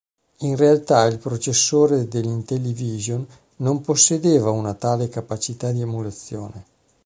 In 0.39 0.55
realtà 0.55 1.03
il 1.05 1.19
processore 1.19 2.07
dell'Intellivision 2.07 3.23
non 3.57 3.81
possedeva 3.81 4.49
una 4.49 4.73
tale 4.73 5.09
capacità 5.09 5.69
di 5.69 5.81
emulazione. 5.81 6.65